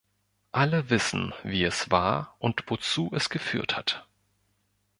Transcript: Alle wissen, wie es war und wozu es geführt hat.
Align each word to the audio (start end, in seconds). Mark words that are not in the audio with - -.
Alle 0.51 0.89
wissen, 0.89 1.31
wie 1.43 1.63
es 1.63 1.91
war 1.91 2.35
und 2.39 2.63
wozu 2.71 3.11
es 3.13 3.29
geführt 3.29 3.77
hat. 3.77 4.07